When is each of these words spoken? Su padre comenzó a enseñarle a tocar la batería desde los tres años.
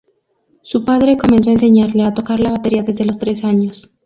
Su 0.63 0.83
padre 0.83 1.15
comenzó 1.15 1.51
a 1.51 1.53
enseñarle 1.53 2.05
a 2.05 2.13
tocar 2.15 2.39
la 2.39 2.49
batería 2.49 2.81
desde 2.81 3.05
los 3.05 3.19
tres 3.19 3.43
años. 3.43 3.91